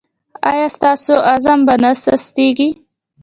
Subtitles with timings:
[0.51, 2.69] ایا ستاسو عزم به نه سستیږي؟